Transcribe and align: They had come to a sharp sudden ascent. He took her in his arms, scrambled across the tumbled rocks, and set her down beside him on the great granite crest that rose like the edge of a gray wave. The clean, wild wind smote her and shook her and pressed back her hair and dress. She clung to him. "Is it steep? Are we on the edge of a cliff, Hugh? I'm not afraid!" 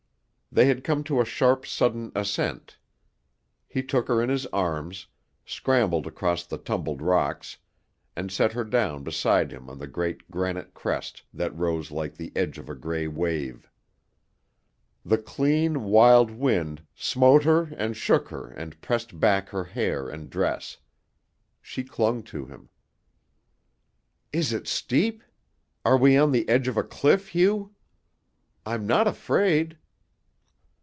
They 0.53 0.65
had 0.65 0.83
come 0.83 1.05
to 1.05 1.21
a 1.21 1.25
sharp 1.25 1.65
sudden 1.65 2.11
ascent. 2.13 2.77
He 3.69 3.81
took 3.81 4.09
her 4.09 4.21
in 4.21 4.27
his 4.27 4.45
arms, 4.47 5.07
scrambled 5.45 6.05
across 6.05 6.45
the 6.45 6.57
tumbled 6.57 7.01
rocks, 7.01 7.55
and 8.17 8.29
set 8.29 8.51
her 8.51 8.65
down 8.65 9.01
beside 9.03 9.53
him 9.53 9.69
on 9.69 9.77
the 9.77 9.87
great 9.87 10.29
granite 10.29 10.73
crest 10.73 11.23
that 11.33 11.55
rose 11.55 11.89
like 11.89 12.15
the 12.17 12.33
edge 12.35 12.57
of 12.57 12.67
a 12.67 12.75
gray 12.75 13.07
wave. 13.07 13.69
The 15.05 15.17
clean, 15.17 15.83
wild 15.85 16.31
wind 16.31 16.85
smote 16.93 17.45
her 17.45 17.67
and 17.77 17.95
shook 17.95 18.27
her 18.27 18.49
and 18.49 18.81
pressed 18.81 19.21
back 19.21 19.47
her 19.51 19.63
hair 19.63 20.09
and 20.09 20.29
dress. 20.29 20.79
She 21.61 21.81
clung 21.85 22.23
to 22.23 22.45
him. 22.45 22.67
"Is 24.33 24.51
it 24.51 24.67
steep? 24.67 25.23
Are 25.85 25.95
we 25.97 26.17
on 26.17 26.33
the 26.33 26.49
edge 26.49 26.67
of 26.67 26.75
a 26.75 26.83
cliff, 26.83 27.29
Hugh? 27.29 27.73
I'm 28.65 28.85
not 28.85 29.07
afraid!" 29.07 29.77